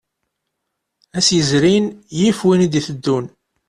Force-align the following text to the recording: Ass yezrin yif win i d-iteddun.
Ass 1.17 1.27
yezrin 1.35 1.85
yif 2.19 2.39
win 2.45 2.65
i 2.65 2.67
d-iteddun. 2.71 3.25